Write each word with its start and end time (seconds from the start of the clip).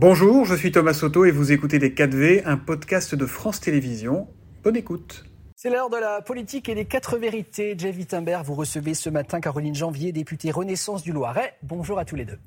Bonjour, 0.00 0.44
je 0.44 0.54
suis 0.54 0.70
Thomas 0.70 0.94
Soto 0.94 1.24
et 1.24 1.32
vous 1.32 1.50
écoutez 1.50 1.80
Les 1.80 1.90
4V, 1.90 2.42
un 2.44 2.56
podcast 2.56 3.16
de 3.16 3.26
France 3.26 3.58
Télévisions. 3.58 4.28
Bonne 4.62 4.76
écoute. 4.76 5.24
C'est 5.56 5.70
l'heure 5.70 5.90
de 5.90 5.96
la 5.96 6.22
politique 6.22 6.68
et 6.68 6.76
des 6.76 6.84
quatre 6.84 7.18
vérités. 7.18 7.74
Jeff 7.76 7.96
Wittenberg, 7.96 8.44
vous 8.44 8.54
recevez 8.54 8.94
ce 8.94 9.10
matin 9.10 9.40
Caroline 9.40 9.74
Janvier, 9.74 10.12
députée 10.12 10.52
Renaissance 10.52 11.02
du 11.02 11.10
Loiret. 11.10 11.56
Bonjour 11.64 11.98
à 11.98 12.04
tous 12.04 12.14
les 12.14 12.24
deux. 12.24 12.38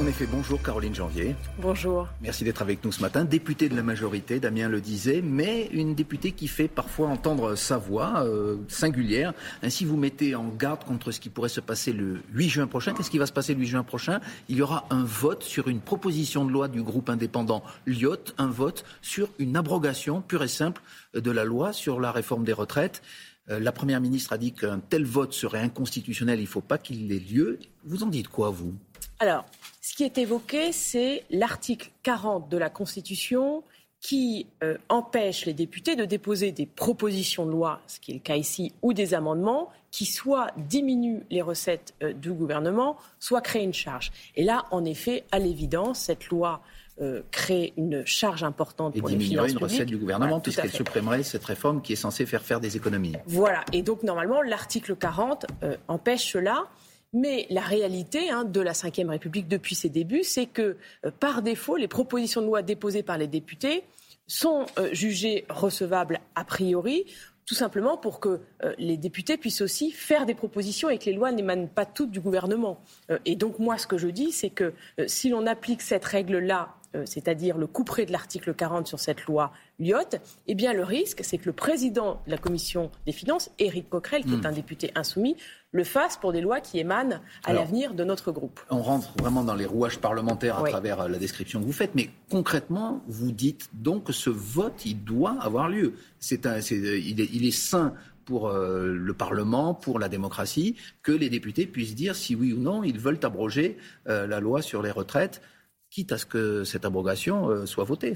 En 0.00 0.06
effet, 0.06 0.26
bonjour 0.32 0.62
Caroline 0.62 0.94
Janvier. 0.94 1.36
Bonjour. 1.60 2.08
Merci 2.22 2.42
d'être 2.42 2.62
avec 2.62 2.82
nous 2.82 2.90
ce 2.90 3.02
matin. 3.02 3.26
Députée 3.26 3.68
de 3.68 3.76
la 3.76 3.82
majorité, 3.82 4.40
Damien 4.40 4.66
le 4.66 4.80
disait, 4.80 5.20
mais 5.20 5.66
une 5.74 5.94
députée 5.94 6.32
qui 6.32 6.48
fait 6.48 6.68
parfois 6.68 7.08
entendre 7.08 7.54
sa 7.54 7.76
voix 7.76 8.24
euh, 8.24 8.56
singulière. 8.66 9.34
Ainsi, 9.62 9.84
vous 9.84 9.98
mettez 9.98 10.34
en 10.34 10.48
garde 10.48 10.84
contre 10.84 11.10
ce 11.10 11.20
qui 11.20 11.28
pourrait 11.28 11.50
se 11.50 11.60
passer 11.60 11.92
le 11.92 12.22
8 12.32 12.48
juin 12.48 12.66
prochain. 12.66 12.94
Qu'est-ce 12.94 13.10
qui 13.10 13.18
va 13.18 13.26
se 13.26 13.32
passer 13.32 13.52
le 13.52 13.60
8 13.60 13.66
juin 13.66 13.82
prochain? 13.82 14.20
Il 14.48 14.56
y 14.56 14.62
aura 14.62 14.86
un 14.88 15.04
vote 15.04 15.42
sur 15.42 15.68
une 15.68 15.80
proposition 15.80 16.46
de 16.46 16.50
loi 16.50 16.68
du 16.68 16.82
groupe 16.82 17.10
indépendant 17.10 17.62
Lyot, 17.86 18.32
un 18.38 18.48
vote 18.48 18.86
sur 19.02 19.28
une 19.38 19.54
abrogation 19.54 20.22
pure 20.22 20.42
et 20.42 20.48
simple 20.48 20.80
de 21.12 21.30
la 21.30 21.44
loi 21.44 21.74
sur 21.74 22.00
la 22.00 22.10
réforme 22.10 22.44
des 22.44 22.54
retraites. 22.54 23.02
Euh, 23.50 23.60
la 23.60 23.72
Première 23.72 24.00
ministre 24.00 24.32
a 24.32 24.38
dit 24.38 24.52
qu'un 24.52 24.78
tel 24.78 25.04
vote 25.04 25.34
serait 25.34 25.60
inconstitutionnel, 25.60 26.38
il 26.38 26.44
ne 26.44 26.48
faut 26.48 26.62
pas 26.62 26.78
qu'il 26.78 27.12
ait 27.12 27.18
lieu. 27.18 27.58
Vous 27.84 28.02
en 28.02 28.06
dites 28.06 28.28
quoi, 28.28 28.48
vous? 28.48 28.74
Alors, 29.20 29.44
ce 29.82 29.94
qui 29.94 30.04
est 30.04 30.16
évoqué, 30.16 30.72
c'est 30.72 31.24
l'article 31.30 31.90
40 32.02 32.48
de 32.48 32.56
la 32.56 32.70
Constitution 32.70 33.62
qui 34.00 34.46
euh, 34.64 34.78
empêche 34.88 35.44
les 35.44 35.52
députés 35.52 35.94
de 35.94 36.06
déposer 36.06 36.52
des 36.52 36.64
propositions 36.64 37.44
de 37.44 37.50
loi, 37.50 37.82
ce 37.86 38.00
qui 38.00 38.12
est 38.12 38.14
le 38.14 38.20
cas 38.20 38.36
ici, 38.36 38.72
ou 38.80 38.94
des 38.94 39.12
amendements 39.12 39.68
qui 39.90 40.06
soit 40.06 40.52
diminuent 40.56 41.20
les 41.30 41.42
recettes 41.42 41.94
euh, 42.02 42.14
du 42.14 42.32
gouvernement, 42.32 42.96
soit 43.18 43.42
créent 43.42 43.62
une 43.62 43.74
charge. 43.74 44.10
Et 44.36 44.42
là, 44.42 44.64
en 44.70 44.86
effet, 44.86 45.24
à 45.32 45.38
l'évidence, 45.38 45.98
cette 46.00 46.28
loi 46.28 46.62
euh, 47.02 47.20
crée 47.30 47.74
une 47.76 48.06
charge 48.06 48.42
importante 48.42 48.98
pour 48.98 49.08
les 49.10 49.18
finances 49.18 49.52
une 49.52 49.58
recette 49.58 49.88
du 49.88 49.98
gouvernement 49.98 50.40
puisqu'elle 50.40 50.70
supprimerait 50.70 51.22
cette 51.22 51.44
réforme 51.44 51.82
qui 51.82 51.92
est 51.92 51.96
censée 51.96 52.24
faire 52.24 52.42
faire 52.42 52.60
des 52.60 52.78
économies. 52.78 53.16
Voilà. 53.26 53.66
Et 53.74 53.82
donc, 53.82 54.02
normalement, 54.02 54.40
l'article 54.40 54.96
40 54.96 55.44
empêche 55.88 56.32
cela. 56.32 56.68
Mais 57.12 57.46
la 57.50 57.62
réalité 57.62 58.30
hein, 58.30 58.44
de 58.44 58.60
la 58.60 58.72
Ve 58.72 59.08
République 59.08 59.48
depuis 59.48 59.74
ses 59.74 59.88
débuts, 59.88 60.22
c'est 60.22 60.46
que 60.46 60.76
euh, 61.04 61.10
par 61.18 61.42
défaut, 61.42 61.76
les 61.76 61.88
propositions 61.88 62.40
de 62.40 62.46
loi 62.46 62.62
déposées 62.62 63.02
par 63.02 63.18
les 63.18 63.26
députés 63.26 63.82
sont 64.28 64.66
euh, 64.78 64.90
jugées 64.92 65.44
recevables 65.48 66.20
a 66.36 66.44
priori, 66.44 67.06
tout 67.46 67.56
simplement 67.56 67.96
pour 67.96 68.20
que 68.20 68.40
euh, 68.62 68.74
les 68.78 68.96
députés 68.96 69.36
puissent 69.36 69.60
aussi 69.60 69.90
faire 69.90 70.24
des 70.24 70.34
propositions 70.34 70.88
et 70.88 70.98
que 70.98 71.06
les 71.06 71.12
lois 71.12 71.32
n'émanent 71.32 71.66
pas 71.66 71.84
toutes 71.84 72.12
du 72.12 72.20
gouvernement. 72.20 72.80
et 73.24 73.34
donc 73.34 73.58
moi, 73.58 73.76
ce 73.76 73.88
que 73.88 73.98
je 73.98 74.06
dis, 74.06 74.30
c'est 74.30 74.50
que 74.50 74.72
si 75.06 75.30
l'on 75.30 75.46
applique 75.46 75.82
cette 75.82 76.04
règle-là 76.04 76.76
c'est-à-dire 77.04 77.56
le 77.56 77.68
couperet 77.68 78.04
de 78.04 78.10
l'article 78.10 78.52
40 78.52 78.88
sur 78.88 78.98
cette 78.98 79.26
loi 79.26 79.52
Lyotte, 79.80 80.16
eh 80.46 80.54
bien 80.54 80.72
le 80.72 80.84
risque, 80.84 81.20
c'est 81.24 81.38
que 81.38 81.46
le 81.46 81.52
président 81.52 82.22
de 82.26 82.30
la 82.30 82.38
commission 82.38 82.90
des 83.06 83.12
finances, 83.12 83.50
Éric 83.58 83.88
Coquerel, 83.88 84.24
qui 84.24 84.34
est 84.34 84.36
hmm. 84.36 84.46
un 84.46 84.52
député 84.52 84.92
insoumis, 84.94 85.36
le 85.72 85.84
fasse 85.84 86.16
pour 86.16 86.32
des 86.32 86.40
lois 86.40 86.60
qui 86.60 86.78
émanent 86.78 87.20
à 87.44 87.52
l'avenir 87.52 87.94
de 87.94 88.04
notre 88.04 88.32
groupe. 88.32 88.60
On 88.70 88.82
rentre 88.82 89.12
vraiment 89.18 89.42
dans 89.42 89.54
les 89.54 89.66
rouages 89.66 89.98
parlementaires 89.98 90.58
à 90.58 90.68
travers 90.68 91.00
euh, 91.00 91.08
la 91.08 91.18
description 91.18 91.60
que 91.60 91.64
vous 91.64 91.72
faites, 91.72 91.94
mais 91.94 92.10
concrètement, 92.30 93.02
vous 93.08 93.32
dites 93.32 93.70
donc 93.72 94.04
que 94.04 94.12
ce 94.12 94.30
vote, 94.30 94.84
il 94.84 95.02
doit 95.02 95.36
avoir 95.40 95.68
lieu. 95.68 95.94
C'est 96.18 96.44
il, 96.70 97.20
est, 97.20 97.30
il 97.32 97.46
est 97.46 97.50
sain 97.50 97.94
pour 98.26 98.48
euh, 98.48 98.92
le 98.92 99.14
Parlement, 99.14 99.74
pour 99.74 99.98
la 99.98 100.08
démocratie, 100.08 100.76
que 101.02 101.12
les 101.12 101.30
députés 101.30 101.66
puissent 101.66 101.94
dire 101.94 102.14
si 102.14 102.34
oui 102.34 102.52
ou 102.52 102.58
non 102.58 102.84
ils 102.84 102.98
veulent 102.98 103.20
abroger 103.22 103.78
la 104.06 104.40
loi 104.40 104.62
sur 104.62 104.82
les 104.82 104.90
retraites 104.90 105.40
quitte 105.90 106.12
à 106.12 106.18
ce 106.18 106.24
que 106.24 106.62
cette 106.62 106.84
abrogation 106.84 107.48
euh, 107.48 107.66
soit 107.66 107.82
votée. 107.82 108.14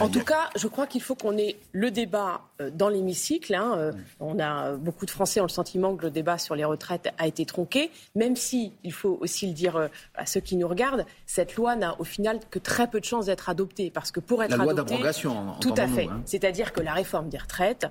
en 0.00 0.08
tout 0.08 0.24
cas, 0.24 0.50
je 0.56 0.66
crois 0.66 0.88
qu'il 0.88 1.00
faut 1.00 1.14
qu'on 1.14 1.38
ait 1.38 1.56
le 1.70 1.92
débat 1.92 2.42
euh, 2.60 2.70
dans 2.70 2.88
l'hémicycle. 2.88 3.54
Hein, 3.54 3.74
euh, 3.76 3.92
on 4.18 4.40
a 4.40 4.72
beaucoup 4.72 5.06
de 5.06 5.10
Français 5.10 5.40
ont 5.40 5.44
le 5.44 5.48
sentiment 5.48 5.96
que 5.96 6.02
le 6.02 6.10
débat 6.10 6.36
sur 6.36 6.56
les 6.56 6.64
retraites 6.64 7.10
a 7.18 7.28
été 7.28 7.46
tronqué, 7.46 7.90
même 8.16 8.34
si, 8.34 8.72
il 8.82 8.92
faut 8.92 9.18
aussi 9.20 9.46
le 9.46 9.52
dire 9.52 9.88
à 10.14 10.26
ceux 10.26 10.40
qui 10.40 10.56
nous 10.56 10.66
regardent, 10.66 11.06
cette 11.26 11.54
loi 11.54 11.76
n'a 11.76 11.98
au 12.00 12.04
final 12.04 12.40
que 12.50 12.58
très 12.58 12.88
peu 12.88 12.98
de 12.98 13.04
chances 13.04 13.26
d'être 13.26 13.48
adoptée, 13.48 13.90
parce 13.90 14.10
que 14.10 14.18
pour 14.18 14.42
être 14.42 14.50
la 14.50 14.56
loi 14.56 14.72
adoptée, 14.72 14.94
d'abrogation, 14.94 15.52
tout 15.60 15.74
à 15.76 15.86
fait, 15.86 16.06
hein. 16.06 16.22
c'est-à-dire 16.24 16.72
que 16.72 16.80
la 16.80 16.92
réforme 16.92 17.28
des 17.28 17.38
retraites 17.38 17.86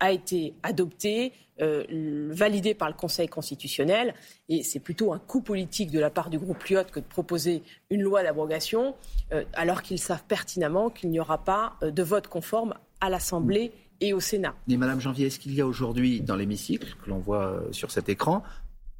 a 0.00 0.12
été 0.12 0.54
adoptée 0.62 1.32
euh, 1.62 2.28
validé 2.32 2.74
par 2.74 2.88
le 2.88 2.92
Conseil 2.94 3.28
constitutionnel. 3.28 4.14
Et 4.50 4.62
c'est 4.62 4.78
plutôt 4.78 5.14
un 5.14 5.18
coup 5.18 5.40
politique 5.40 5.90
de 5.90 5.98
la 5.98 6.10
part 6.10 6.28
du 6.28 6.38
groupe 6.38 6.62
Lyot 6.64 6.84
que 6.92 7.00
de 7.00 7.04
proposer 7.06 7.62
une 7.88 8.02
loi 8.02 8.22
d'abrogation, 8.22 8.94
euh, 9.32 9.42
alors 9.54 9.80
qu'ils 9.80 9.98
savent 9.98 10.24
pertinemment 10.28 10.90
qu'il 10.90 11.08
n'y 11.08 11.18
aura 11.18 11.44
pas 11.44 11.76
euh, 11.82 11.90
de 11.90 12.02
vote 12.02 12.26
conforme 12.26 12.74
à 13.00 13.08
l'Assemblée 13.08 13.72
et 14.02 14.12
au 14.12 14.20
Sénat. 14.20 14.54
Mais 14.68 14.76
Madame 14.76 15.00
Janvier, 15.00 15.28
est-ce 15.28 15.38
qu'il 15.38 15.54
y 15.54 15.62
a 15.62 15.66
aujourd'hui 15.66 16.20
dans 16.20 16.36
l'hémicycle, 16.36 16.94
que 17.02 17.08
l'on 17.08 17.20
voit 17.20 17.62
sur 17.70 17.90
cet 17.90 18.10
écran, 18.10 18.42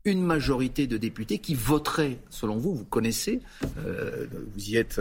une 0.06 0.22
majorité 0.22 0.86
de 0.86 0.96
députés 0.96 1.38
qui 1.38 1.54
voteraient, 1.54 2.16
selon 2.30 2.56
vous, 2.56 2.74
vous 2.74 2.86
connaissez, 2.86 3.42
vous 3.60 4.70
y 4.70 4.76
êtes 4.76 4.98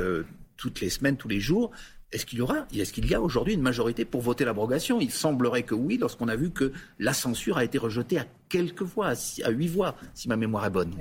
toutes 0.57 0.81
les 0.81 0.89
semaines, 0.89 1.15
tous 1.15 1.29
les 1.29 1.39
jours, 1.39 1.71
est-ce 2.11 2.25
qu'il 2.25 2.39
y 2.39 2.41
aura, 2.41 2.65
est-ce 2.73 2.93
qu'il 2.93 3.07
y 3.07 3.13
a 3.13 3.21
aujourd'hui 3.21 3.53
une 3.53 3.61
majorité 3.61 4.05
pour 4.05 4.21
voter 4.21 4.45
l'abrogation? 4.45 5.01
Il 5.01 5.11
semblerait 5.11 5.63
que 5.63 5.75
oui, 5.75 5.97
lorsqu'on 5.97 6.27
a 6.27 6.35
vu 6.35 6.51
que 6.51 6.71
la 6.99 7.13
censure 7.13 7.57
a 7.57 7.63
été 7.63 7.77
rejetée 7.77 8.19
à 8.19 8.25
quelques 8.49 8.81
voix, 8.81 9.13
à 9.43 9.49
huit 9.49 9.67
voix, 9.67 9.95
si 10.13 10.27
ma 10.27 10.35
mémoire 10.35 10.65
est 10.65 10.69
bonne. 10.69 10.91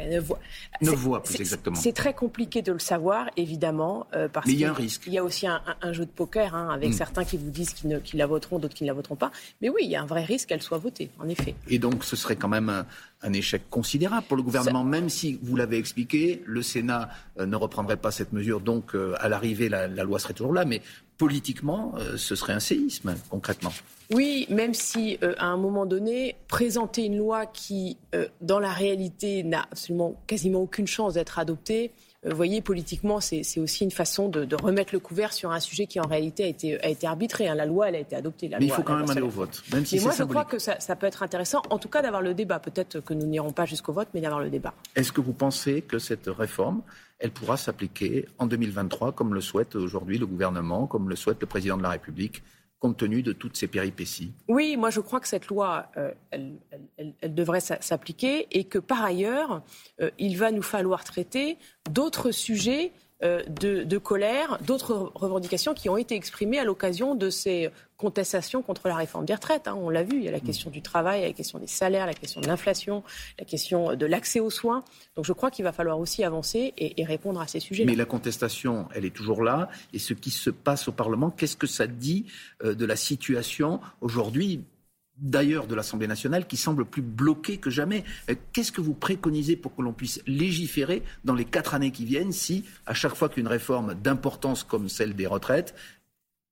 Neuf 0.80 0.94
voix. 0.94 1.22
plus 1.22 1.40
exactement. 1.40 1.76
C'est 1.76 1.92
très 1.92 2.14
compliqué 2.14 2.62
de 2.62 2.72
le 2.72 2.78
savoir, 2.78 3.28
évidemment, 3.36 4.06
euh, 4.14 4.28
parce 4.28 4.46
Mais 4.46 4.54
il 4.54 4.60
y 4.60 4.64
a 4.64 4.70
un 4.70 4.74
risque. 4.74 5.02
Il 5.06 5.12
y 5.12 5.18
a 5.18 5.24
aussi 5.24 5.46
un, 5.46 5.60
jeu 5.92 6.06
de 6.06 6.10
poker, 6.10 6.54
hein, 6.54 6.70
avec 6.72 6.90
hmm. 6.90 6.94
certains 6.94 7.24
qui 7.24 7.36
vous 7.36 7.50
disent 7.50 7.72
qu'ils 7.72 8.18
la 8.18 8.26
voteront, 8.26 8.58
d'autres 8.58 8.74
qui 8.74 8.84
ne 8.84 8.88
la 8.88 8.94
voteront 8.94 9.16
pas. 9.16 9.30
Mais 9.60 9.68
oui, 9.68 9.82
il 9.82 9.90
y 9.90 9.96
a 9.96 10.02
un 10.02 10.06
vrai 10.06 10.24
risque 10.24 10.48
qu'elle 10.48 10.62
soit 10.62 10.78
votée, 10.78 11.10
en 11.18 11.28
effet. 11.28 11.54
Et 11.68 11.78
donc, 11.78 12.04
ce 12.04 12.16
serait 12.16 12.36
quand 12.36 12.48
même 12.48 12.68
un, 13.22 13.32
échec 13.32 13.62
considérable 13.70 14.26
pour 14.26 14.36
le 14.36 14.42
gouvernement, 14.42 14.84
même 14.84 15.08
si, 15.08 15.38
vous 15.42 15.56
l'avez 15.56 15.78
expliqué, 15.78 16.42
le 16.46 16.62
Sénat 16.62 17.08
euh, 17.38 17.46
ne 17.46 17.56
reprendrait 17.56 17.96
pas 17.96 18.10
cette 18.10 18.32
mesure, 18.32 18.60
donc 18.60 18.94
euh, 18.94 19.14
à 19.18 19.28
l'arrivée, 19.28 19.68
la, 19.68 19.88
la, 19.88 20.04
loi 20.04 20.18
serait 20.18 20.34
toujours 20.34 20.52
là. 20.52 20.64
Mais 20.64 20.82
politiquement, 21.16 21.94
ce 22.16 22.34
serait 22.34 22.52
un 22.52 22.60
séisme, 22.60 23.14
concrètement. 23.30 23.72
Oui, 24.12 24.46
même 24.50 24.74
si, 24.74 25.18
euh, 25.22 25.34
à 25.38 25.46
un 25.46 25.56
moment 25.56 25.86
donné, 25.86 26.36
présenter 26.48 27.04
une 27.04 27.16
loi 27.16 27.46
qui, 27.46 27.96
euh, 28.14 28.28
dans 28.40 28.58
la 28.58 28.72
réalité, 28.72 29.42
n'a 29.42 29.62
absolument 29.70 30.20
quasiment 30.26 30.60
aucune 30.60 30.86
chance 30.86 31.14
d'être 31.14 31.38
adoptée, 31.38 31.92
vous 32.24 32.36
voyez, 32.36 32.62
politiquement, 32.62 33.20
c'est 33.20 33.42
aussi 33.58 33.84
une 33.84 33.90
façon 33.90 34.28
de, 34.28 34.56
remettre 34.56 34.94
le 34.94 34.98
couvert 34.98 35.32
sur 35.32 35.50
un 35.50 35.60
sujet 35.60 35.86
qui, 35.86 36.00
en 36.00 36.06
réalité, 36.06 36.44
a 36.44 36.46
été, 36.46 36.82
a 36.82 36.88
été 36.88 37.06
arbitré. 37.06 37.48
Hein. 37.48 37.54
La 37.54 37.66
loi, 37.66 37.88
elle 37.88 37.96
a 37.96 37.98
été 37.98 38.16
adoptée. 38.16 38.48
Mais 38.48 38.64
il 38.64 38.72
faut 38.72 38.82
quand 38.82 38.96
même 38.96 39.10
aller 39.10 39.20
au 39.20 39.28
vote, 39.28 39.62
même 39.72 39.84
si 39.84 40.00
moi, 40.00 40.12
je 40.16 40.22
crois 40.24 40.44
que 40.44 40.58
ça, 40.58 40.80
ça, 40.80 40.96
peut 40.96 41.06
être 41.06 41.22
intéressant, 41.22 41.60
en 41.68 41.78
tout 41.78 41.88
cas, 41.88 42.00
d'avoir 42.00 42.22
le 42.22 42.32
débat. 42.32 42.58
Peut-être 42.60 43.00
que 43.00 43.12
nous 43.12 43.26
n'irons 43.26 43.52
pas 43.52 43.66
jusqu'au 43.66 43.92
vote, 43.92 44.08
mais 44.14 44.22
d'avoir 44.22 44.40
le 44.40 44.48
débat. 44.48 44.72
Est-ce 44.96 45.12
que 45.12 45.20
vous 45.20 45.34
pensez 45.34 45.82
que 45.82 45.98
cette 45.98 46.26
réforme, 46.26 46.80
elle 47.18 47.30
pourra 47.30 47.58
s'appliquer 47.58 48.26
en 48.38 48.46
2023, 48.46 49.12
comme 49.12 49.34
le 49.34 49.42
souhaite 49.42 49.76
aujourd'hui 49.76 50.16
le 50.16 50.26
gouvernement, 50.26 50.86
comme 50.86 51.10
le 51.10 51.16
souhaite 51.16 51.40
le 51.40 51.46
président 51.46 51.76
de 51.76 51.82
la 51.82 51.90
République 51.90 52.42
compte 52.84 52.98
tenu 52.98 53.22
de 53.22 53.32
toutes 53.32 53.56
ces 53.56 53.66
péripéties. 53.66 54.34
Oui, 54.46 54.76
moi 54.76 54.90
je 54.90 55.00
crois 55.00 55.18
que 55.18 55.26
cette 55.26 55.46
loi, 55.46 55.86
euh, 55.96 56.12
elle, 56.30 57.34
devrait 57.34 57.62
s'appliquer 57.62 58.46
et 58.50 58.64
que 58.64 58.78
par 58.78 59.02
ailleurs, 59.02 59.62
euh, 60.02 60.10
il 60.18 60.36
va 60.36 60.50
nous 60.50 60.60
falloir 60.60 61.02
traiter 61.02 61.56
d'autres 61.90 62.30
sujets 62.30 62.92
euh, 63.22 63.42
de, 63.46 63.98
colère, 63.98 64.58
d'autres 64.66 65.12
revendications 65.14 65.72
qui 65.72 65.88
ont 65.88 65.96
été 65.96 66.14
exprimées 66.14 66.58
à 66.58 66.64
l'occasion 66.64 67.14
de 67.14 67.30
ces 67.30 67.70
contestations 67.96 68.60
contre 68.60 68.88
la 68.88 68.96
réforme 68.96 69.24
des 69.24 69.34
retraites. 69.34 69.68
Hein. 69.68 69.76
On 69.78 69.88
l'a 69.88 70.02
vu, 70.02 70.16
il 70.18 70.24
y 70.24 70.28
a 70.28 70.32
la 70.32 70.40
question 70.40 70.68
du 70.68 70.82
travail, 70.82 71.22
la 71.22 71.32
question 71.32 71.58
des 71.60 71.68
salaires, 71.68 72.06
la 72.06 72.14
question 72.14 72.40
de 72.40 72.48
l'inflation, 72.48 73.04
la 73.38 73.44
question 73.44 73.94
de 73.94 74.04
l'accès 74.04 74.40
aux 74.40 74.50
soins. 74.50 74.84
Donc 75.14 75.24
je 75.24 75.32
crois 75.32 75.50
qu'il 75.50 75.64
va 75.64 75.72
falloir 75.72 75.98
aussi 76.00 76.24
avancer 76.24 76.74
et, 76.76 77.00
et 77.00 77.04
répondre 77.04 77.40
à 77.40 77.46
ces 77.46 77.60
sujets. 77.60 77.84
-là. 77.84 77.86
Mais 77.86 77.96
la 77.96 78.04
contestation, 78.04 78.88
elle 78.94 79.04
est 79.04 79.14
toujours 79.14 79.44
là. 79.44 79.68
Et 79.92 80.00
ce 80.00 80.12
qui 80.12 80.30
se 80.30 80.50
passe 80.50 80.88
au 80.88 80.92
Parlement, 80.92 81.30
qu'est-ce 81.30 81.56
que 81.56 81.68
ça 81.68 81.86
dit 81.86 82.26
euh, 82.64 82.74
de 82.74 82.84
la 82.84 82.96
situation 82.96 83.80
aujourd'hui 84.00 84.64
d'ailleurs 85.18 85.66
de 85.66 85.74
l'Assemblée 85.74 86.06
nationale 86.06 86.46
qui 86.46 86.56
semble 86.56 86.84
plus 86.84 87.02
bloquée 87.02 87.58
que 87.58 87.70
jamais. 87.70 88.04
Euh, 88.30 88.34
qu'est-ce 88.52 88.72
que 88.72 88.80
vous 88.80 88.94
préconisez 88.94 89.56
pour 89.56 89.74
que 89.74 89.82
l'on 89.82 89.92
puisse 89.92 90.20
légiférer 90.26 91.02
dans 91.24 91.34
les 91.34 91.44
quatre 91.44 91.74
années 91.74 91.92
qui 91.92 92.04
viennent 92.04 92.32
si, 92.32 92.64
à 92.86 92.94
chaque 92.94 93.14
fois 93.14 93.28
qu'une 93.28 93.48
réforme 93.48 93.94
d'importance 93.94 94.64
comme 94.64 94.88
celle 94.88 95.14
des 95.14 95.26
retraites 95.26 95.74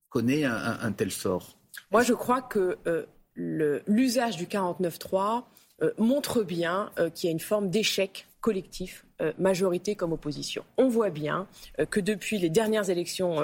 connaît 0.09 0.45
un, 0.45 0.93
tel 0.93 1.11
sort? 1.11 1.57
Moi, 1.91 2.03
je 2.03 2.13
crois 2.13 2.43
que 2.43 2.77
euh, 2.87 3.07
l'usage 3.35 4.37
du 4.37 4.45
49.3 4.45 5.45
euh, 5.81 5.91
montre 5.97 6.43
bien 6.43 6.91
qu'il 7.15 7.29
y 7.29 7.31
a 7.31 7.33
une 7.33 7.41
forme 7.41 7.71
d'échec 7.71 8.27
collectif 8.41 9.07
majorité 9.39 9.95
comme 9.95 10.13
opposition. 10.13 10.65
On 10.77 10.89
voit 10.89 11.11
bien 11.11 11.47
que 11.91 12.01
depuis 12.01 12.39
les 12.39 12.51
dernières 12.51 12.91
élections 12.91 13.37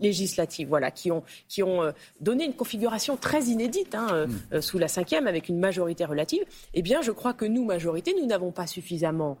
législatives, 0.00 0.68
voilà, 0.68 0.90
qui 0.90 1.10
ont, 1.10 1.22
qui 1.48 1.62
ont 1.62 1.92
donné 2.20 2.44
une 2.44 2.54
configuration 2.54 3.16
très 3.16 3.44
inédite 3.44 3.94
hein, 3.94 4.26
hmm. 4.26 4.60
sous 4.60 4.78
la 4.78 4.88
cinquième 4.88 5.26
avec 5.26 5.48
une 5.48 5.58
majorité 5.58 6.04
relative, 6.04 6.44
eh 6.74 6.82
bien, 6.82 7.02
je 7.02 7.10
crois 7.10 7.32
que 7.32 7.44
nous, 7.44 7.64
majorité, 7.64 8.14
nous 8.18 8.26
n'avons 8.26 8.50
pas 8.50 8.66
suffisamment 8.66 9.38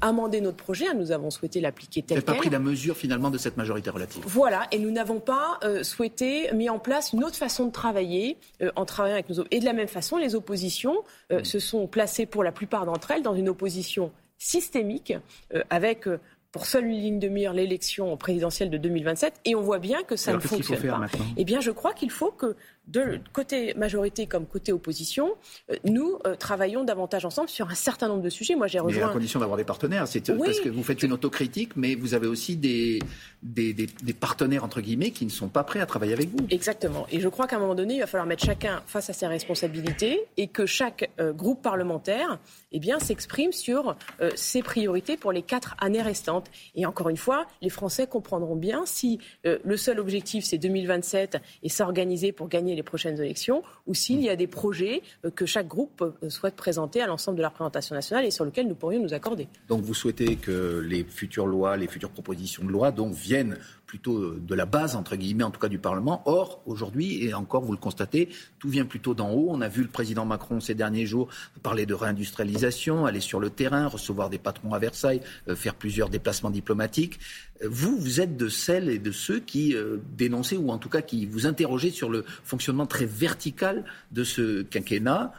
amendé 0.00 0.40
notre 0.40 0.56
projet. 0.56 0.88
Hein. 0.88 0.94
nous 0.94 1.12
avons 1.12 1.30
souhaité 1.30 1.60
l'appliquer 1.60 2.02
tel 2.02 2.18
quel. 2.18 2.20
Vous 2.20 2.26
n'avez 2.26 2.38
pas 2.38 2.42
pris 2.42 2.50
la 2.50 2.58
mesure 2.58 2.96
finalement 2.96 3.30
de 3.30 3.38
cette 3.38 3.56
majorité 3.56 3.90
relative. 3.90 4.22
Voilà, 4.26 4.66
et 4.70 4.78
nous 4.78 4.90
n'avons 4.90 5.20
pas 5.20 5.60
souhaité 5.82 6.52
mis 6.54 6.70
en 6.70 6.78
place 6.78 7.12
une 7.12 7.24
autre 7.24 7.36
façon 7.36 7.66
de 7.66 7.72
travailler 7.72 8.36
en 8.76 8.84
travaillant 8.84 9.14
avec 9.14 9.28
nos 9.28 9.42
et 9.50 9.60
de 9.60 9.64
la 9.64 9.72
même 9.72 9.88
façon, 9.88 10.16
les 10.16 10.34
oppositions 10.34 10.96
hmm. 11.30 11.44
se 11.44 11.58
sont 11.58 11.86
placées 11.86 12.26
pour 12.26 12.44
la 12.44 12.52
plupart 12.52 12.86
d'entre 12.86 13.10
elles 13.10 13.22
dans 13.22 13.34
une 13.34 13.48
opposition 13.48 14.12
systémique 14.42 15.14
euh, 15.54 15.62
avec 15.70 16.08
euh, 16.08 16.18
pour 16.52 16.66
seule 16.66 16.86
ligne 16.86 17.18
de 17.18 17.28
mire 17.28 17.54
l'élection 17.54 18.14
présidentielle 18.18 18.70
de 18.70 18.76
2027 18.76 19.40
et 19.46 19.54
on 19.54 19.62
voit 19.62 19.78
bien 19.78 20.02
que 20.02 20.16
ça 20.16 20.34
ne 20.34 20.38
fonctionne 20.38 20.80
pas. 20.80 21.06
Eh 21.38 21.44
bien, 21.44 21.60
je 21.60 21.70
crois 21.70 21.94
qu'il 21.94 22.10
faut 22.10 22.30
que 22.30 22.54
de 22.88 23.20
côté 23.32 23.74
majorité 23.74 24.26
comme 24.26 24.44
côté 24.44 24.72
opposition, 24.72 25.34
euh, 25.70 25.76
nous 25.84 26.18
euh, 26.26 26.34
travaillons 26.34 26.82
davantage 26.82 27.24
ensemble 27.24 27.48
sur 27.48 27.70
un 27.70 27.74
certain 27.74 28.08
nombre 28.08 28.22
de 28.22 28.28
sujets. 28.28 28.56
Moi, 28.56 28.66
j'ai 28.66 28.80
rejoint. 28.80 29.04
Mais 29.04 29.10
à 29.10 29.12
condition 29.12 29.38
d'avoir 29.38 29.56
des 29.56 29.64
partenaires, 29.64 30.08
c'est 30.08 30.20
parce 30.36 30.60
que 30.60 30.68
vous 30.68 30.82
faites 30.82 31.02
une 31.02 31.12
autocritique, 31.12 31.76
mais 31.76 31.94
vous 31.94 32.14
avez 32.14 32.26
aussi 32.26 32.56
des, 32.56 32.98
des, 33.42 33.72
des, 33.72 34.12
partenaires 34.12 34.64
entre 34.64 34.80
guillemets 34.80 35.10
qui 35.10 35.24
ne 35.24 35.30
sont 35.30 35.48
pas 35.48 35.62
prêts 35.62 35.80
à 35.80 35.86
travailler 35.86 36.12
avec 36.12 36.28
vous. 36.28 36.44
Exactement. 36.50 37.06
Et 37.10 37.20
je 37.20 37.28
crois 37.28 37.46
qu'à 37.46 37.56
un 37.56 37.60
moment 37.60 37.74
donné, 37.74 37.94
il 37.94 38.00
va 38.00 38.06
falloir 38.06 38.26
mettre 38.26 38.44
chacun 38.44 38.82
face 38.86 39.08
à 39.08 39.12
ses 39.12 39.26
responsabilités 39.26 40.20
et 40.36 40.48
que 40.48 40.66
chaque 40.66 41.08
euh, 41.20 41.32
groupe 41.32 41.62
parlementaire, 41.62 42.40
eh 42.72 42.80
bien, 42.80 42.98
s'exprime 42.98 43.52
sur 43.52 43.96
ses 44.34 44.62
priorités 44.62 45.16
pour 45.16 45.32
les 45.32 45.42
quatre 45.42 45.76
années 45.80 46.02
restantes. 46.02 46.41
Et 46.74 46.86
encore 46.86 47.08
une 47.08 47.16
fois, 47.16 47.46
les 47.60 47.70
Français 47.70 48.06
comprendront 48.06 48.56
bien 48.56 48.84
si 48.86 49.18
le 49.44 49.76
seul 49.76 50.00
objectif 50.00 50.44
c'est 50.44 50.58
2027 50.58 51.38
et 51.62 51.68
s'organiser 51.68 52.32
pour 52.32 52.48
gagner 52.48 52.74
les 52.74 52.82
prochaines 52.82 53.20
élections 53.20 53.62
ou 53.86 53.94
s'il 53.94 54.20
y 54.20 54.28
a 54.28 54.36
des 54.36 54.46
projets 54.46 55.02
euh, 55.24 55.30
que 55.30 55.46
chaque 55.46 55.68
groupe 55.68 56.02
euh, 56.02 56.30
souhaite 56.30 56.56
présenter 56.56 57.00
à 57.00 57.06
l'ensemble 57.06 57.36
de 57.36 57.42
la 57.42 57.48
représentation 57.48 57.94
nationale 57.94 58.24
et 58.24 58.30
sur 58.30 58.44
lesquels 58.44 58.68
nous 58.68 58.74
pourrions 58.74 59.02
nous 59.02 59.14
accorder. 59.14 59.48
Donc 59.68 59.82
vous 59.82 59.94
souhaitez 59.94 60.36
que 60.36 60.78
les 60.86 61.04
futures 61.04 61.46
lois, 61.46 61.76
les 61.76 61.88
futures 61.88 62.10
propositions 62.10 62.64
de 62.64 62.70
loi 62.70 62.92
donc 62.92 63.14
viennent 63.14 63.58
plutôt 63.92 64.30
de 64.30 64.54
la 64.54 64.64
base, 64.64 64.96
entre 64.96 65.16
guillemets, 65.16 65.44
en 65.44 65.50
tout 65.50 65.60
cas 65.60 65.68
du 65.68 65.78
Parlement. 65.78 66.22
Or, 66.24 66.62
aujourd'hui, 66.64 67.26
et 67.26 67.34
encore, 67.34 67.62
vous 67.62 67.72
le 67.72 67.78
constatez, 67.78 68.30
tout 68.58 68.70
vient 68.70 68.86
plutôt 68.86 69.12
d'en 69.12 69.30
haut. 69.32 69.48
On 69.50 69.60
a 69.60 69.68
vu 69.68 69.82
le 69.82 69.88
président 69.88 70.24
Macron 70.24 70.60
ces 70.60 70.74
derniers 70.74 71.04
jours 71.04 71.28
parler 71.62 71.84
de 71.84 71.92
réindustrialisation, 71.92 73.04
aller 73.04 73.20
sur 73.20 73.38
le 73.38 73.50
terrain, 73.50 73.88
recevoir 73.88 74.30
des 74.30 74.38
patrons 74.38 74.72
à 74.72 74.78
Versailles, 74.78 75.20
euh, 75.48 75.54
faire 75.54 75.74
plusieurs 75.74 76.08
déplacements 76.08 76.31
diplomatiques. 76.50 77.18
Euh, 77.62 77.68
vous, 77.70 77.96
vous 77.98 78.20
êtes 78.20 78.36
de 78.36 78.48
celles 78.48 78.88
et 78.88 78.98
de 78.98 79.12
ceux 79.12 79.40
qui 79.40 79.74
euh, 79.74 79.98
dénonçaient, 80.16 80.56
ou 80.56 80.70
en 80.70 80.78
tout 80.78 80.88
cas 80.88 81.02
qui 81.02 81.26
vous 81.26 81.46
interrogez 81.46 81.90
sur 81.90 82.10
le 82.10 82.24
fonctionnement 82.44 82.86
très 82.86 83.06
vertical 83.06 83.84
de 84.10 84.24
ce 84.24 84.62
quinquennat. 84.62 85.32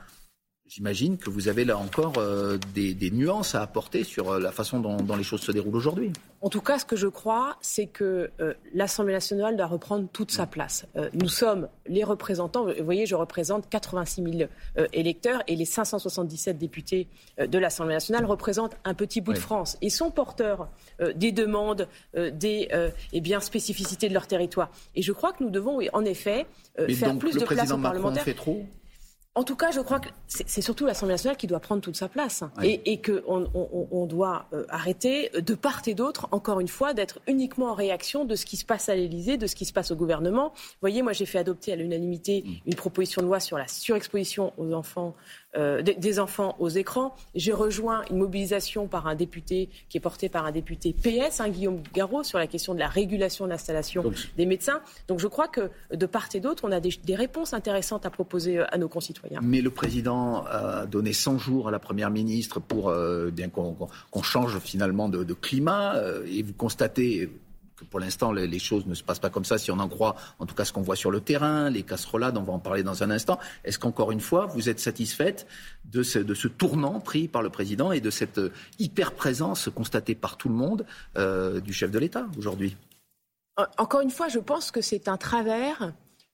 J'imagine 0.75 1.19
que 1.19 1.29
vous 1.29 1.49
avez 1.49 1.65
là 1.65 1.77
encore 1.77 2.13
euh, 2.17 2.57
des, 2.73 3.11
nuances 3.11 3.53
à 3.53 3.61
apporter 3.61 4.03
sur 4.03 4.31
euh, 4.31 4.39
la 4.39 4.51
façon 4.51 4.79
dont, 4.79 5.15
les 5.15 5.21
choses 5.21 5.41
se 5.41 5.51
déroulent 5.51 5.75
aujourd'hui. 5.75 6.11
En 6.41 6.49
tout 6.49 6.61
cas, 6.61 6.79
ce 6.79 6.85
que 6.85 6.95
je 6.95 7.05
crois, 7.05 7.57
c'est 7.61 7.85
que 7.85 8.31
euh, 8.39 8.55
l'Assemblée 8.73 9.13
nationale 9.13 9.55
doit 9.55 9.67
reprendre 9.67 10.07
toute 10.11 10.31
sa 10.31 10.47
place. 10.47 10.87
nous 11.13 11.27
sommes 11.27 11.67
les 11.85 12.03
représentants. 12.03 12.65
Vous 12.65 12.83
voyez, 12.83 13.05
je 13.05 13.13
représente 13.13 13.69
86 13.69 14.23
000 14.23 14.49
électeurs 14.93 15.43
et 15.45 15.55
les 15.55 15.65
577 15.65 16.57
députés 16.57 17.07
de 17.37 17.57
l'Assemblée 17.59 17.93
nationale 17.93 18.25
représentent 18.25 18.75
un 18.83 18.95
petit 18.95 19.21
bout 19.21 19.33
de 19.33 19.37
France 19.37 19.77
et 19.81 19.91
sont 19.91 20.09
porteurs 20.09 20.69
des 21.15 21.31
demandes, 21.31 21.87
des 22.15 22.67
eh 23.11 23.21
bien, 23.21 23.39
spécificités 23.39 24.09
de 24.09 24.13
leur 24.13 24.25
territoire. 24.25 24.71
Et 24.95 25.03
je 25.03 25.11
crois 25.11 25.33
que 25.33 25.43
nous 25.43 25.51
devons, 25.51 25.79
en 25.93 26.03
effet, 26.03 26.47
faire 26.89 27.17
plus 27.17 27.35
de 27.35 27.45
place 27.45 27.71
aux 27.71 27.77
parlementaires. 27.77 28.23
Fait 28.23 28.33
trop? 28.33 28.65
En 29.35 29.43
tout 29.43 29.55
cas, 29.55 29.71
je 29.71 29.79
crois 29.79 29.99
que 29.99 30.09
c'est 30.27 30.61
surtout 30.61 30.85
l'Assemblée 30.85 31.15
nationale 31.15 31.37
qui 31.37 31.47
doit 31.47 31.59
prendre 31.59 31.81
toute 31.81 31.95
sa 31.95 32.07
place 32.07 32.43
et, 32.61 32.91
et 32.91 33.01
qu'on 33.01 33.49
on, 33.53 34.05
doit 34.05 34.45
euh, 34.53 34.63
arrêter 34.69 35.29
de 35.29 35.55
part 35.55 35.81
et 35.87 35.95
d'autre, 35.95 36.27
encore 36.31 36.59
une 36.59 36.67
fois, 36.67 36.93
d'être 36.93 37.19
uniquement 37.27 37.71
en 37.71 37.73
réaction 37.73 38.25
de 38.25 38.35
ce 38.35 38.45
qui 38.45 38.57
se 38.57 38.65
passe 38.65 38.89
à 38.89 38.95
l'Élysée, 38.95 39.37
de 39.37 39.47
ce 39.47 39.55
qui 39.55 39.65
se 39.65 39.73
passe 39.73 39.89
au 39.89 39.95
gouvernement. 39.95 40.53
Vous 40.55 40.77
voyez, 40.81 41.01
moi, 41.01 41.13
j'ai 41.13 41.25
fait 41.25 41.39
adopter 41.39 41.73
à 41.73 41.75
l'unanimité 41.75 42.43
mm. 42.45 42.51
une 42.67 42.75
proposition 42.75 43.23
de 43.23 43.27
loi 43.27 43.39
sur 43.39 43.57
la 43.57 43.67
surexposition 43.67 44.53
aux 44.57 44.71
enfants 44.73 45.15
euh, 45.55 45.81
des 45.81 46.19
enfants 46.19 46.55
aux 46.59 46.69
écrans. 46.69 47.15
J'ai 47.35 47.53
rejoint 47.53 48.03
une 48.09 48.17
mobilisation 48.17 48.87
par 48.87 49.05
un 49.05 49.13
député 49.13 49.69
qui 49.87 49.97
est 49.97 50.01
portée 50.01 50.27
par 50.27 50.45
un 50.45 50.51
député 50.51 50.93
PS, 50.93 51.41
hein, 51.41 51.49
Guillaume 51.49 51.81
Garot, 51.93 52.23
sur 52.23 52.39
la 52.39 52.47
question 52.47 52.73
de 52.73 52.79
la 52.79 52.87
régulation 52.87 53.45
de 53.45 53.51
l'installation 53.51 54.03
des 54.35 54.45
médecins. 54.47 54.81
Donc 55.07 55.19
je 55.19 55.27
crois 55.27 55.47
que 55.47 55.69
de 55.93 56.05
part 56.07 56.27
et 56.33 56.39
d'autre, 56.39 56.63
on 56.65 56.71
a 56.71 56.79
des, 56.79 57.15
réponses 57.15 57.53
intéressantes 57.53 58.05
à 58.07 58.09
proposer 58.09 58.57
euh, 58.57 58.65
à 58.73 58.79
nos 58.79 58.87
concitoyens. 58.87 59.41
Mais 59.43 59.61
le 59.61 59.69
président 59.69 60.43
a 60.45 60.87
donné 60.87 61.13
100 61.13 61.37
jours 61.37 61.67
à 61.67 61.71
la 61.71 61.79
première 61.79 62.09
ministre 62.09 62.59
pour 62.59 62.89
euh, 62.89 63.29
bien 63.29 63.49
qu'on 63.49 64.23
change 64.23 64.57
finalement 64.59 65.07
de, 65.07 65.23
de 65.23 65.33
climat. 65.33 65.95
et 66.25 66.41
vous 66.41 66.53
constatez 66.53 67.29
pour 67.89 67.99
l'instant, 67.99 68.31
les, 68.31 68.59
choses 68.59 68.85
ne 68.85 68.93
se 68.93 69.03
passent 69.03 69.19
pas 69.19 69.29
comme 69.29 69.45
ça, 69.45 69.57
si 69.57 69.71
on 69.71 69.79
en 69.79 69.89
croit 69.89 70.15
en 70.39 70.45
tout 70.45 70.55
cas 70.55 70.65
ce 70.65 70.73
qu'on 70.73 70.81
voit 70.81 70.95
sur 70.95 71.11
le 71.11 71.21
terrain, 71.21 71.69
les 71.69 71.83
casserolades, 71.83 72.37
on 72.37 72.43
va 72.43 72.53
en 72.53 72.59
parler 72.59 72.83
dans 72.83 73.03
un 73.03 73.11
instant. 73.11 73.39
Est-ce 73.63 73.79
qu'encore 73.79 74.11
une 74.11 74.21
fois, 74.21 74.45
vous 74.47 74.69
êtes 74.69 74.79
satisfaite 74.79 75.47
de 75.85 76.03
ce, 76.03 76.47
tournant 76.47 76.99
pris 76.99 77.27
par 77.27 77.41
le 77.41 77.49
président 77.49 77.91
et 77.91 78.01
de 78.01 78.09
cette 78.09 78.37
euh, 78.37 78.51
hyper-présence 78.79 79.69
constatée 79.73 80.15
par 80.15 80.37
tout 80.37 80.49
le 80.49 80.55
monde 80.55 80.85
euh, 81.17 81.59
du 81.59 81.73
chef 81.73 81.91
de 81.91 81.99
l'État 81.99 82.27
aujourd'hui? 82.37 82.77
Encore 83.77 84.01
une 84.01 84.09
fois, 84.09 84.29
je 84.29 84.39
pense 84.39 84.71
que 84.71 84.81
c'est 84.81 85.07
un 85.07 85.17
travers 85.17 85.93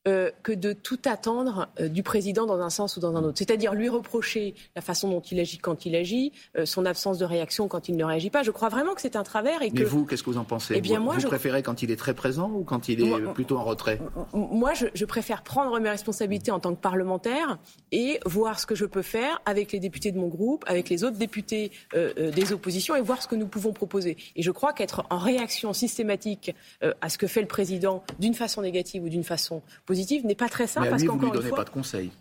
euh, 0.10 0.32
que 0.44 0.52
de 0.52 0.74
tout 0.74 1.00
attendre 1.06 1.68
euh, 1.80 1.88
du 1.88 2.04
président 2.04 2.46
dans 2.46 2.60
un 2.60 2.70
sens 2.70 2.98
ou 2.98 3.00
dans 3.00 3.16
un 3.16 3.24
autre. 3.24 3.38
C'est-à-dire 3.38 3.74
lui 3.74 3.90
reprocher 3.90 4.56
la 4.76 4.82
façon 4.82 5.10
dont 5.10 5.20
il 5.20 5.40
agit 5.40 5.58
quand 5.58 5.86
il 5.86 5.96
agit, 5.96 6.32
euh, 6.58 6.66
son 6.66 6.86
absence 6.86 7.18
de 7.18 7.26
réaction 7.26 7.68
quand 7.68 7.90
il 7.90 7.96
ne 7.96 8.04
réagit 8.04 8.30
pas. 8.30 8.44
Je 8.44 8.52
crois 8.52 8.70
vraiment 8.70 8.96
que 8.96 9.02
c'est 9.02 9.16
un 9.16 9.24
travers. 9.24 9.62
Et 9.62 9.70
Mais 9.72 9.84
vous, 9.84 10.06
qu'est-ce 10.06 10.24
que 10.24 10.30
vous 10.30 10.38
en 10.38 10.44
pensez 10.44 10.74
eh 10.76 10.82
bien, 10.82 10.98
vous, 11.00 11.06
moi, 11.06 11.18
vous 11.18 11.28
préférez 11.28 11.62
quand 11.62 11.84
il 11.84 11.92
est 11.92 11.96
très 11.96 12.14
présent 12.14 12.50
ou 12.50 12.64
quand 12.64 12.90
il 12.90 13.02
est 13.02 13.34
plutôt 13.34 13.58
en 13.58 13.64
retrait? 13.64 14.00
Moi, 14.34 14.74
je, 14.74 14.88
je, 14.94 15.06
préfère 15.06 15.44
prendre 15.44 15.80
mes 15.80 15.90
responsabilités 15.90 16.52
en 16.52 16.60
tant 16.60 16.74
que 16.74 16.82
parlementaire 16.82 17.60
et 17.92 18.20
voir 18.26 18.60
ce 18.60 18.66
que 18.66 18.76
je 18.76 18.86
peux 18.86 19.02
faire 19.02 19.42
avec 19.46 19.72
les 19.72 19.80
députés 19.80 20.12
de 20.12 20.18
mon 20.18 20.28
groupe, 20.28 20.64
avec 20.68 20.90
les 20.90 21.04
autres 21.04 21.18
députés 21.18 21.72
des 21.94 22.54
oppositions 22.54 22.96
et 22.96 23.02
voir 23.02 23.22
ce 23.22 23.28
que 23.28 23.36
nous 23.36 23.48
pouvons 23.48 23.74
proposer. 23.74 24.18
Et 24.36 24.42
je 24.42 24.52
crois 24.52 24.74
qu'être 24.74 25.06
en 25.10 25.18
réaction 25.18 25.74
systématique 25.74 26.56
à 26.82 27.10
ce 27.10 27.18
que 27.18 27.28
fait 27.28 27.42
le 27.42 27.48
président 27.48 28.04
d'une 28.20 28.34
façon 28.34 28.62
négative 28.62 29.04
ou 29.04 29.10
d'une 29.10 29.24
façon 29.24 29.62
positive 29.86 29.99
n'est 30.24 30.36
pas 30.36 30.50
très 30.50 30.68
simple. 30.68 30.86
Mais 30.86 30.92
parce 30.92 31.04
qu'encore 31.04 31.36
une 31.36 31.42
fois, 31.42 31.58
pas 31.58 31.64
de 31.64 31.70
conseils. 31.70 32.12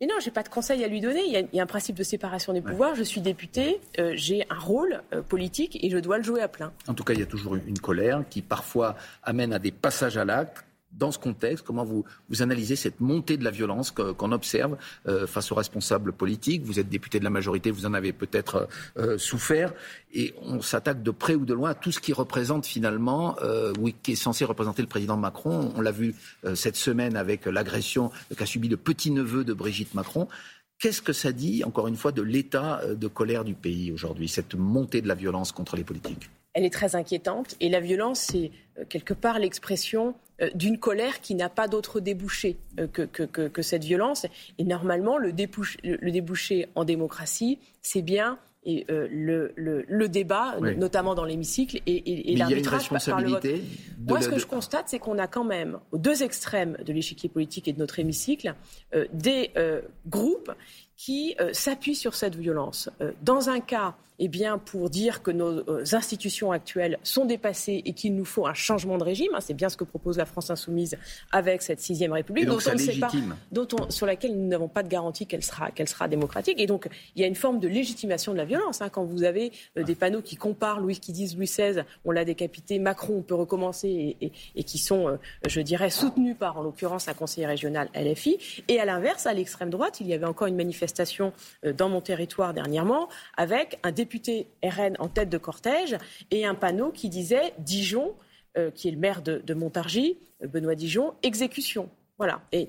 Mais 0.00 0.08
non, 0.08 0.14
j'ai 0.20 0.32
pas 0.32 0.42
de 0.42 0.48
conseils 0.48 0.82
à 0.82 0.88
lui 0.88 1.00
donner. 1.00 1.20
Il 1.24 1.48
y, 1.52 1.60
a, 1.60 1.62
un 1.62 1.66
principe 1.66 1.94
de 1.94 2.02
séparation 2.02 2.52
des 2.52 2.60
pouvoirs. 2.60 2.96
Je 2.96 3.04
suis 3.04 3.20
député, 3.20 3.80
euh, 4.00 4.12
j'ai 4.16 4.44
un 4.50 4.58
rôle 4.58 5.00
euh, 5.12 5.22
politique 5.22 5.78
et 5.80 5.90
je 5.90 5.98
dois 5.98 6.18
le 6.18 6.24
jouer 6.24 6.40
à 6.40 6.48
plein. 6.48 6.72
En 6.88 6.94
tout 6.94 7.04
cas, 7.04 7.12
il 7.12 7.20
y 7.20 7.22
a 7.22 7.26
toujours 7.26 7.54
une 7.54 7.78
colère 7.78 8.24
qui 8.28 8.42
parfois 8.42 8.96
amène 9.22 9.52
à 9.52 9.60
des 9.60 9.70
passages 9.70 10.16
à 10.16 10.24
l'acte 10.24 10.64
dans 10.92 11.10
ce 11.10 11.18
contexte, 11.18 11.64
comment 11.64 11.84
vous, 11.84 12.04
analysez 12.40 12.76
cette 12.76 13.00
montée 13.00 13.36
de 13.36 13.44
la 13.44 13.50
violence 13.50 13.90
qu'on 13.90 14.32
observe 14.32 14.76
euh, 15.08 15.26
face 15.26 15.50
aux 15.52 15.54
responsables 15.54 16.12
politiques? 16.12 16.62
Vous 16.64 16.78
êtes 16.78 16.88
député 16.88 17.18
de 17.18 17.24
la 17.24 17.30
majorité, 17.30 17.70
vous 17.70 17.86
en 17.86 17.94
avez 17.94 18.12
peut-être 18.12 18.68
euh, 18.98 19.18
souffert, 19.18 19.72
et 20.12 20.34
on 20.42 20.60
s'attaque 20.60 21.02
de 21.02 21.10
près 21.10 21.34
ou 21.34 21.44
de 21.44 21.54
loin 21.54 21.70
à 21.70 21.74
tout 21.74 21.92
ce 21.92 22.00
qui 22.00 22.12
représente 22.12 22.66
finalement, 22.66 23.36
euh, 23.42 23.72
oui, 23.80 23.94
qui 24.02 24.12
est 24.12 24.16
censé 24.16 24.44
représenter 24.44 24.82
le 24.82 24.88
président 24.88 25.16
Macron. 25.16 25.72
On 25.76 25.80
l'a 25.80 25.92
vu 25.92 26.14
cette 26.54 26.76
semaine 26.76 27.16
avec 27.16 27.46
l'agression 27.46 28.10
qu'a 28.36 28.46
subi 28.46 28.68
le 28.68 28.76
petit-neveu 28.76 29.44
de 29.44 29.52
Brigitte 29.52 29.94
Macron. 29.94 30.28
Qu'est-ce 30.78 31.02
que 31.02 31.12
ça 31.12 31.32
dit, 31.32 31.64
encore 31.64 31.86
une 31.86 31.96
fois, 31.96 32.12
de 32.12 32.22
l'état 32.22 32.82
de 32.86 33.06
colère 33.06 33.44
du 33.44 33.54
pays 33.54 33.92
aujourd'hui, 33.92 34.28
cette 34.28 34.54
montée 34.54 35.00
de 35.00 35.08
la 35.08 35.14
violence 35.14 35.52
contre 35.52 35.76
les 35.76 35.84
politiques? 35.84 36.28
Elle 36.54 36.64
est 36.64 36.72
très 36.72 36.96
inquiétante, 36.96 37.56
et 37.60 37.68
la 37.68 37.80
violence, 37.80 38.20
c'est 38.20 38.50
quelque 38.88 39.14
part 39.14 39.38
l'expression 39.38 40.14
euh, 40.42 40.50
d'une 40.54 40.78
colère 40.78 41.20
qui 41.20 41.34
n'a 41.34 41.48
pas 41.48 41.68
d'autre 41.68 42.00
débouché 42.00 42.58
euh, 42.80 42.86
que, 42.86 43.04
que, 43.04 43.62
cette 43.62 43.84
violence. 43.84 44.26
Et 44.58 44.64
normalement, 44.64 45.18
le, 45.18 45.28
le 45.28 46.10
débouché 46.10 46.68
en 46.74 46.84
démocratie, 46.84 47.58
c'est 47.80 48.02
bien 48.02 48.38
et, 48.64 48.86
euh, 48.90 49.08
le, 49.10 49.52
le, 49.56 50.08
débat, 50.08 50.56
notamment 50.76 51.14
dans 51.14 51.24
l'hémicycle, 51.24 51.80
et, 51.86 52.32
et, 52.32 52.36
l'arbitrage 52.36 52.88
par 52.88 53.20
le 53.20 53.30
vote. 53.30 53.46
Moi, 54.06 54.20
ce 54.20 54.28
que 54.28 54.38
je 54.38 54.46
constate, 54.46 54.88
c'est 54.88 55.00
qu'on 55.00 55.18
a 55.18 55.26
quand 55.26 55.44
même, 55.44 55.80
aux 55.90 55.98
deux 55.98 56.22
extrêmes 56.22 56.76
de 56.84 56.92
l'échiquier 56.92 57.28
politique 57.28 57.66
et 57.66 57.72
de 57.72 57.78
notre 57.78 57.98
hémicycle, 57.98 58.54
des 59.12 59.50
groupes 60.06 60.52
qui 61.04 61.34
euh, 61.40 61.52
s'appuie 61.52 61.96
sur 61.96 62.14
cette 62.14 62.36
violence. 62.36 62.88
Euh, 63.00 63.10
dans 63.22 63.48
un 63.48 63.58
cas, 63.58 63.96
eh 64.20 64.28
bien, 64.28 64.56
pour 64.58 64.88
dire 64.88 65.20
que 65.20 65.32
nos 65.32 65.68
euh, 65.68 65.84
institutions 65.94 66.52
actuelles 66.52 66.96
sont 67.02 67.24
dépassées 67.24 67.82
et 67.84 67.92
qu'il 67.92 68.14
nous 68.14 68.24
faut 68.24 68.46
un 68.46 68.54
changement 68.54 68.96
de 68.98 69.02
régime, 69.02 69.30
hein, 69.34 69.40
c'est 69.40 69.52
bien 69.52 69.68
ce 69.68 69.76
que 69.76 69.82
propose 69.82 70.16
la 70.16 70.26
France 70.26 70.48
insoumise 70.48 70.96
avec 71.32 71.60
cette 71.60 71.80
sixième 71.80 72.12
République, 72.12 72.46
dont 72.46 72.58
on 72.64 72.72
ne 72.72 72.78
sait 72.78 73.00
pas, 73.00 73.10
dont 73.50 73.66
on, 73.72 73.90
sur 73.90 74.06
laquelle 74.06 74.36
nous 74.36 74.46
n'avons 74.46 74.68
pas 74.68 74.84
de 74.84 74.88
garantie 74.88 75.26
qu'elle 75.26 75.42
sera, 75.42 75.72
qu'elle 75.72 75.88
sera 75.88 76.06
démocratique. 76.06 76.60
Et 76.60 76.68
donc, 76.68 76.88
il 77.16 77.22
y 77.22 77.24
a 77.24 77.26
une 77.26 77.34
forme 77.34 77.58
de 77.58 77.66
légitimation 77.66 78.30
de 78.30 78.36
la 78.36 78.44
violence. 78.44 78.80
Hein, 78.80 78.90
quand 78.90 79.04
vous 79.04 79.24
avez 79.24 79.50
des 79.74 79.96
panneaux 79.96 80.22
qui 80.22 80.36
comparent 80.36 80.78
Louis, 80.78 81.00
qui 81.00 81.10
disent 81.10 81.36
Louis 81.36 81.46
XVI, 81.46 81.82
on 82.04 82.12
l'a 82.12 82.24
décapité, 82.24 82.78
Macron, 82.78 83.16
on 83.18 83.22
peut 83.22 83.34
recommencer, 83.34 84.16
et, 84.20 84.30
et 84.54 84.62
qui 84.62 84.78
sont, 84.78 85.18
je 85.48 85.60
dirais, 85.60 85.90
soutenus 85.90 86.36
par, 86.38 86.58
en 86.58 86.62
l'occurrence, 86.62 87.08
un 87.08 87.14
conseiller 87.14 87.48
régional 87.48 87.88
LFI. 87.92 88.38
Et 88.68 88.78
à 88.78 88.84
l'inverse, 88.84 89.26
à 89.26 89.32
l'extrême 89.32 89.70
droite, 89.70 90.00
il 90.00 90.06
y 90.06 90.14
avait 90.14 90.26
encore 90.26 90.46
une 90.46 90.54
manifestation 90.54 90.91
euh, 91.00 91.72
dans 91.72 91.88
mon 91.88 92.00
territoire 92.00 92.54
dernièrement 92.54 93.08
avec 93.36 93.78
un 93.82 93.92
député 93.92 94.48
RN 94.62 94.96
en 94.98 95.08
tête 95.08 95.28
de 95.28 95.38
cortège 95.38 95.96
et 96.30 96.44
un 96.46 96.54
panneau 96.54 96.90
qui 96.90 97.08
disait 97.08 97.54
Dijon, 97.58 98.14
euh, 98.58 98.70
qui 98.70 98.88
est 98.88 98.92
le 98.92 98.98
maire 98.98 99.22
de, 99.22 99.54
Montargis, 99.54 100.18
euh, 100.42 100.46
Benoît 100.46 100.74
Dijon, 100.74 101.14
exécution. 101.22 101.88
Voilà. 102.18 102.42
Et 102.52 102.68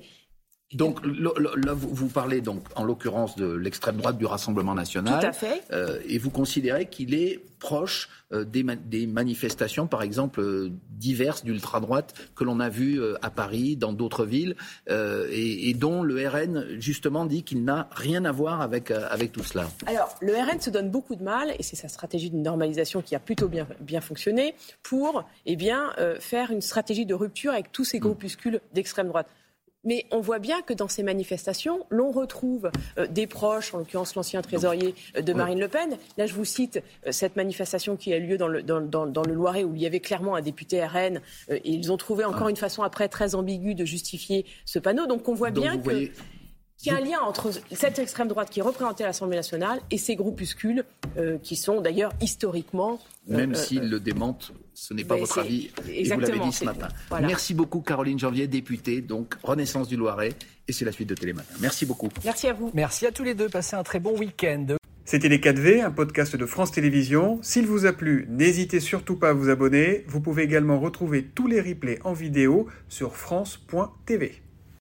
donc 0.74 1.00
là, 1.04 1.72
vous 1.72 2.08
parlez 2.08 2.40
donc 2.40 2.64
en 2.74 2.84
l'occurrence 2.84 3.36
de 3.36 3.46
l'extrême 3.46 3.96
droite 3.96 4.18
du 4.18 4.26
Rassemblement 4.26 4.74
national. 4.74 5.20
Tout 5.20 5.26
à 5.26 5.32
fait. 5.32 5.62
Euh, 5.72 6.00
et 6.08 6.18
vous 6.18 6.30
considérez 6.30 6.86
qu'il 6.86 7.14
est 7.14 7.40
proche 7.60 8.08
euh, 8.32 8.44
des, 8.44 9.06
manifestations, 9.06 9.86
par 9.86 10.02
exemple, 10.02 10.40
euh, 10.40 10.70
diverses 10.90 11.44
d'ultra-droite 11.44 12.14
que 12.34 12.44
l'on 12.44 12.60
a 12.60 12.68
vues 12.68 13.00
à 13.22 13.30
Paris, 13.30 13.76
dans 13.76 13.92
d'autres 13.92 14.24
villes, 14.24 14.56
et, 14.88 15.70
et, 15.70 15.74
dont 15.74 16.02
le 16.02 16.28
RN 16.28 16.80
justement 16.80 17.24
dit 17.24 17.42
qu'il 17.42 17.64
n'a 17.64 17.88
rien 17.92 18.24
à 18.24 18.32
voir 18.32 18.60
avec, 18.60 18.90
avec 18.90 19.32
tout 19.32 19.44
cela. 19.44 19.68
Alors, 19.86 20.16
le 20.20 20.34
RN 20.34 20.60
se 20.60 20.70
donne 20.70 20.90
beaucoup 20.90 21.14
de 21.14 21.22
mal, 21.22 21.54
et 21.58 21.62
c'est 21.62 21.76
sa 21.76 21.88
stratégie 21.88 22.30
de 22.30 22.36
normalisation 22.36 23.02
qui 23.02 23.14
a 23.14 23.20
plutôt 23.20 23.48
bien, 23.48 23.66
bien 23.80 24.00
fonctionné, 24.00 24.54
pour 24.82 25.24
eh 25.46 25.56
bien, 25.56 25.92
faire 26.20 26.50
une 26.50 26.62
stratégie 26.62 27.06
de 27.06 27.14
rupture 27.14 27.52
avec 27.52 27.70
tous 27.72 27.84
ces 27.84 27.98
mm. 27.98 28.02
groupuscules 28.02 28.60
d'extrême 28.72 29.08
droite. 29.08 29.28
Mais 29.84 30.06
on 30.10 30.20
voit 30.20 30.38
bien 30.38 30.62
que 30.62 30.72
dans 30.72 30.88
ces 30.88 31.02
manifestations, 31.02 31.86
l'on 31.90 32.10
retrouve 32.10 32.70
euh, 32.98 33.06
des 33.06 33.26
proches, 33.26 33.74
en 33.74 33.78
l'occurrence 33.78 34.14
l'ancien 34.14 34.42
trésorier 34.42 34.94
euh, 35.16 35.22
de 35.22 35.32
Marine 35.32 35.60
Le 35.60 35.68
Pen. 35.68 35.96
Là, 36.16 36.26
je 36.26 36.34
vous 36.34 36.44
cite 36.44 36.82
euh, 37.06 37.12
cette 37.12 37.36
manifestation 37.36 37.96
qui 37.96 38.12
a 38.12 38.18
lieu 38.18 38.38
dans 38.38 38.48
le, 38.48 38.62
dans, 38.62 38.80
dans, 38.80 39.22
le 39.22 39.34
Loiret 39.34 39.64
où 39.64 39.74
il 39.74 39.82
y 39.82 39.86
avait 39.86 40.00
clairement 40.00 40.34
un 40.36 40.42
député 40.42 40.84
RN. 40.84 41.20
et 41.48 41.60
ils 41.64 41.92
ont 41.92 41.96
trouvé 41.96 42.24
encore 42.24 42.46
ah. 42.46 42.50
une 42.50 42.56
façon 42.56 42.82
après 42.82 43.08
très 43.08 43.34
ambiguë 43.34 43.74
de 43.74 43.84
justifier 43.84 44.46
ce 44.64 44.78
panneau. 44.78 45.06
Donc 45.06 45.28
on 45.28 45.34
voit 45.34 45.50
bien 45.50 45.78
que... 45.78 46.10
qu'il 46.84 46.92
y 46.92 46.96
a 46.96 46.98
un 46.98 47.04
lien 47.04 47.20
entre 47.20 47.50
cette 47.72 47.98
extrême 47.98 48.28
droite 48.28 48.50
qui 48.50 48.60
est 48.60 48.62
représentée 48.62 49.04
à 49.04 49.08
l'Assemblée 49.08 49.36
nationale 49.36 49.80
et 49.90 49.98
ces 49.98 50.16
groupuscules 50.16 50.84
qui 51.42 51.56
sont 51.56 51.80
d'ailleurs 51.80 52.12
historiquement 52.20 53.00
même 53.26 53.52
euh, 53.52 53.54
s'ils 53.54 53.88
le 53.88 54.00
démentent, 54.00 54.52
ce 54.74 54.92
n'est 54.92 55.04
pas 55.04 55.16
votre 55.16 55.38
avis. 55.38 55.70
Et 55.88 56.04
vous 56.04 56.20
l'avez 56.20 56.38
dit 56.38 56.52
ce 56.52 56.64
matin. 56.64 56.88
Merci 57.20 57.54
beaucoup, 57.54 57.80
Caroline 57.80 58.18
Janvier, 58.18 58.46
députée, 58.46 59.00
donc 59.00 59.34
Renaissance 59.42 59.88
du 59.88 59.96
Loiret. 59.96 60.30
Et 60.68 60.72
c'est 60.72 60.84
la 60.84 60.92
suite 60.92 61.08
de 61.08 61.14
Télématin. 61.14 61.54
Merci 61.60 61.86
beaucoup. 61.86 62.08
Merci 62.24 62.48
à 62.48 62.52
vous. 62.52 62.70
Merci 62.74 63.06
à 63.06 63.12
tous 63.12 63.24
les 63.24 63.34
deux. 63.34 63.48
Passez 63.48 63.76
un 63.76 63.82
très 63.82 64.00
bon 64.00 64.16
week-end. 64.18 64.66
C'était 65.04 65.28
Les 65.28 65.38
4V, 65.38 65.82
un 65.82 65.90
podcast 65.90 66.34
de 66.34 66.46
France 66.46 66.72
Télévisions. 66.72 67.38
S'il 67.42 67.66
vous 67.66 67.84
a 67.84 67.92
plu, 67.92 68.26
n'hésitez 68.30 68.80
surtout 68.80 69.16
pas 69.16 69.30
à 69.30 69.32
vous 69.34 69.50
abonner. 69.50 70.04
Vous 70.08 70.20
pouvez 70.20 70.42
également 70.42 70.80
retrouver 70.80 71.24
tous 71.24 71.46
les 71.46 71.60
replays 71.60 71.98
en 72.04 72.14
vidéo 72.14 72.68
sur 72.88 73.14
France.tv. 73.14 74.43